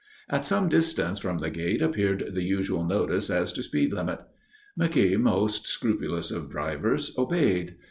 [0.31, 4.19] At some distance from the gate appeared the usual notice as to speed limit.
[4.75, 7.75] McKeogh, most scrupulous of drivers, obeyed.